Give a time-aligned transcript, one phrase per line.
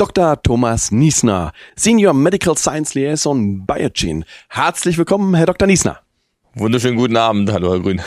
[0.00, 0.42] Dr.
[0.42, 4.24] Thomas Niesner, Senior Medical Science Liaison Biogen.
[4.48, 5.68] Herzlich willkommen, Herr Dr.
[5.68, 6.00] Niesner.
[6.54, 7.52] Wunderschönen guten Abend.
[7.52, 8.00] Hallo, Herr Grün.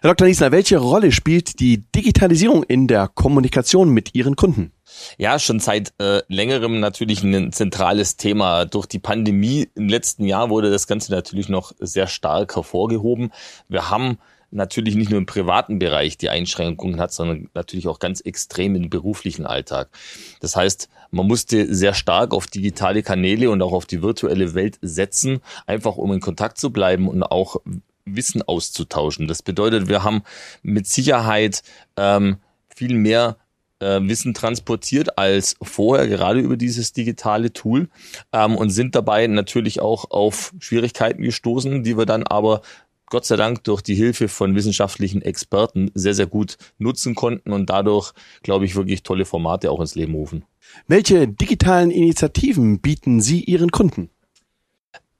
[0.00, 0.26] Herr Dr.
[0.26, 4.72] Niesner, welche Rolle spielt die Digitalisierung in der Kommunikation mit Ihren Kunden?
[5.18, 8.64] Ja, schon seit äh, längerem natürlich ein zentrales Thema.
[8.64, 13.30] Durch die Pandemie im letzten Jahr wurde das Ganze natürlich noch sehr stark hervorgehoben.
[13.68, 14.16] Wir haben
[14.54, 18.88] natürlich nicht nur im privaten Bereich die Einschränkungen hat, sondern natürlich auch ganz extrem im
[18.88, 19.88] beruflichen Alltag.
[20.40, 24.78] Das heißt, man musste sehr stark auf digitale Kanäle und auch auf die virtuelle Welt
[24.80, 27.56] setzen, einfach um in Kontakt zu bleiben und auch
[28.04, 29.28] Wissen auszutauschen.
[29.28, 30.22] Das bedeutet, wir haben
[30.62, 31.62] mit Sicherheit
[31.96, 32.36] ähm,
[32.68, 33.38] viel mehr
[33.80, 37.88] äh, Wissen transportiert als vorher, gerade über dieses digitale Tool
[38.32, 42.62] ähm, und sind dabei natürlich auch auf Schwierigkeiten gestoßen, die wir dann aber
[43.14, 47.70] Gott sei Dank durch die Hilfe von wissenschaftlichen Experten sehr, sehr gut nutzen konnten und
[47.70, 48.12] dadurch,
[48.42, 50.44] glaube ich, wirklich tolle Formate auch ins Leben rufen.
[50.88, 54.10] Welche digitalen Initiativen bieten Sie Ihren Kunden?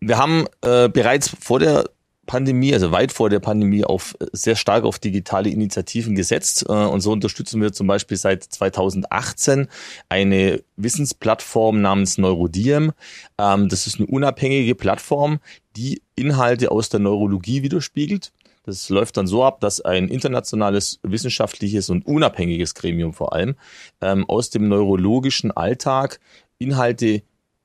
[0.00, 1.88] Wir haben äh, bereits vor der
[2.26, 6.64] Pandemie, also weit vor der Pandemie, auf sehr stark auf digitale Initiativen gesetzt.
[6.68, 9.68] Äh, und so unterstützen wir zum Beispiel seit 2018
[10.08, 12.92] eine Wissensplattform namens Neurodiem.
[13.38, 15.40] Ähm, das ist eine unabhängige Plattform,
[15.76, 18.32] die Inhalte aus der Neurologie widerspiegelt.
[18.64, 23.56] Das läuft dann so ab, dass ein internationales wissenschaftliches und unabhängiges Gremium vor allem
[24.00, 26.18] ähm, aus dem neurologischen Alltag
[26.58, 27.22] Inhalte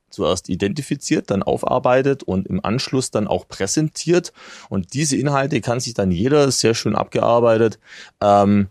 [0.09, 4.33] zuerst identifiziert, dann aufarbeitet und im Anschluss dann auch präsentiert.
[4.69, 7.79] Und diese Inhalte kann sich dann jeder sehr schön abgearbeitet
[8.21, 8.67] ähm,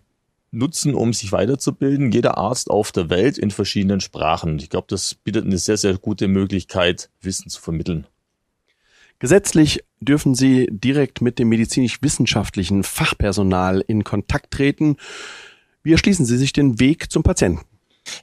[0.51, 2.13] nutzen, um sich weiterzubilden.
[2.13, 4.59] Jeder Arzt auf der Welt in verschiedenen Sprachen.
[4.59, 8.07] Ich glaube, das bietet eine sehr, sehr gute Möglichkeit, Wissen zu vermitteln.
[9.19, 14.97] Gesetzlich dürfen Sie direkt mit dem medizinisch-wissenschaftlichen Fachpersonal in Kontakt treten.
[15.83, 17.61] Wie erschließen Sie sich den Weg zum Patienten?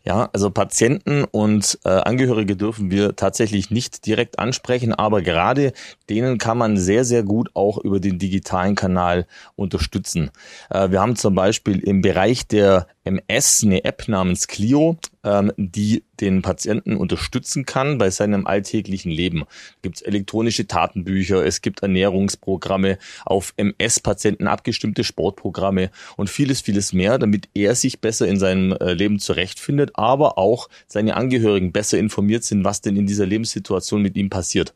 [0.03, 5.73] Ja, also Patienten und äh, Angehörige dürfen wir tatsächlich nicht direkt ansprechen, aber gerade
[6.09, 9.25] denen kann man sehr, sehr gut auch über den digitalen Kanal
[9.55, 10.31] unterstützen.
[10.69, 16.03] Äh, wir haben zum Beispiel im Bereich der MS eine App namens Clio, ähm, die
[16.21, 19.43] den Patienten unterstützen kann bei seinem alltäglichen Leben.
[19.49, 27.17] Es gibt elektronische Tatenbücher, es gibt Ernährungsprogramme, auf MS-Patienten abgestimmte Sportprogramme und vieles, vieles mehr,
[27.17, 32.43] damit er sich besser in seinem äh, Leben zurechtfindet, aber auch seine Angehörigen besser informiert
[32.43, 34.73] sind, was denn in dieser Lebenssituation mit ihm passiert.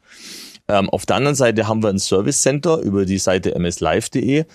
[0.67, 4.45] Ähm, auf der anderen Seite haben wir ein Service Center über die Seite mslive.de,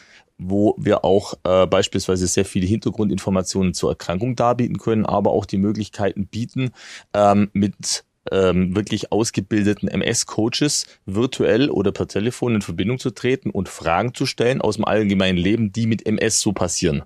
[0.49, 5.59] wo wir auch äh, beispielsweise sehr viele Hintergrundinformationen zur Erkrankung darbieten können, aber auch die
[5.59, 6.71] Möglichkeiten bieten,
[7.15, 13.69] ähm, mit ähm, wirklich ausgebildeten MS-Coaches virtuell oder per Telefon in Verbindung zu treten und
[13.69, 17.03] Fragen zu stellen aus dem allgemeinen Leben, die mit MS so passieren.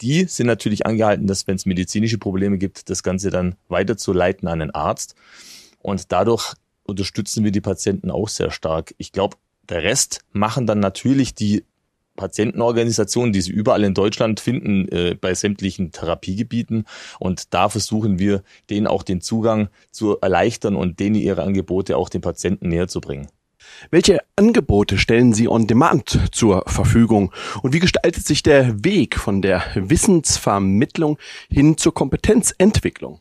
[0.00, 4.60] Die sind natürlich angehalten, dass wenn es medizinische Probleme gibt, das Ganze dann weiterzuleiten an
[4.60, 5.14] einen Arzt.
[5.80, 8.94] Und dadurch unterstützen wir die Patienten auch sehr stark.
[8.98, 9.36] Ich glaube,
[9.68, 11.64] der Rest machen dann natürlich die
[12.16, 16.86] Patientenorganisationen, die sie überall in Deutschland finden, äh, bei sämtlichen Therapiegebieten.
[17.18, 22.08] Und da versuchen wir, denen auch den Zugang zu erleichtern und denen ihre Angebote auch
[22.08, 23.28] den Patienten näher zu bringen.
[23.90, 27.32] Welche Angebote stellen Sie on demand zur Verfügung?
[27.62, 31.18] Und wie gestaltet sich der Weg von der Wissensvermittlung
[31.50, 33.20] hin zur Kompetenzentwicklung?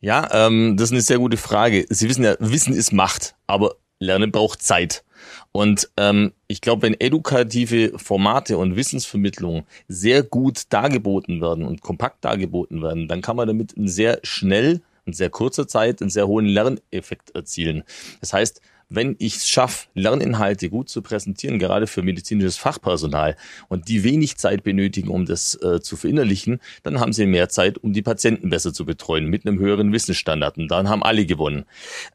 [0.00, 1.86] Ja, ähm, das ist eine sehr gute Frage.
[1.88, 5.04] Sie wissen ja, Wissen ist Macht, aber Lernen braucht Zeit.
[5.52, 12.24] Und ähm, ich glaube, wenn edukative Formate und Wissensvermittlung sehr gut dargeboten werden und kompakt
[12.24, 16.28] dargeboten werden, dann kann man damit in sehr schnell in sehr kurzer Zeit einen sehr
[16.28, 17.82] hohen Lerneffekt erzielen.
[18.20, 23.36] Das heißt, wenn ich es schaffe, Lerninhalte gut zu präsentieren, gerade für medizinisches Fachpersonal,
[23.68, 27.78] und die wenig Zeit benötigen, um das äh, zu verinnerlichen, dann haben sie mehr Zeit,
[27.78, 30.56] um die Patienten besser zu betreuen, mit einem höheren Wissensstandard.
[30.56, 31.64] Und dann haben alle gewonnen.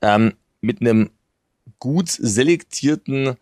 [0.02, 1.10] Ähm, mit einem
[1.80, 3.36] gut selektierten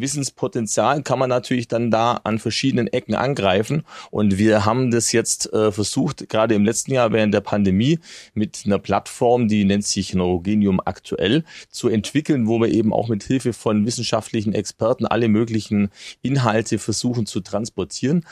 [0.00, 3.84] Wissenspotenzial kann man natürlich dann da an verschiedenen Ecken angreifen.
[4.10, 7.98] Und wir haben das jetzt äh, versucht, gerade im letzten Jahr während der Pandemie,
[8.34, 13.22] mit einer Plattform, die nennt sich Neurogenium aktuell, zu entwickeln, wo wir eben auch mit
[13.22, 15.90] Hilfe von wissenschaftlichen Experten alle möglichen
[16.22, 18.24] Inhalte versuchen zu transportieren.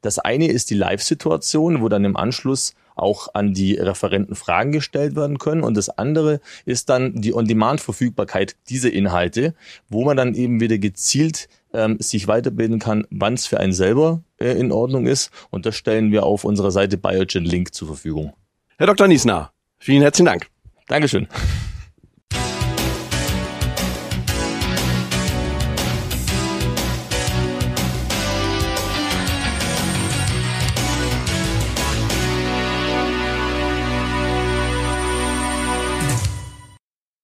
[0.00, 5.16] Das eine ist die Live-Situation, wo dann im Anschluss auch an die Referenten Fragen gestellt
[5.16, 5.62] werden können.
[5.62, 9.54] Und das andere ist dann die On-Demand-Verfügbarkeit dieser Inhalte,
[9.88, 14.22] wo man dann eben wieder gezielt ähm, sich weiterbilden kann, wann es für einen selber
[14.38, 15.30] äh, in Ordnung ist.
[15.50, 18.32] Und das stellen wir auf unserer Seite Biogen Link zur Verfügung.
[18.78, 19.08] Herr Dr.
[19.08, 20.46] Niesner, vielen herzlichen Dank.
[20.88, 21.28] Dankeschön.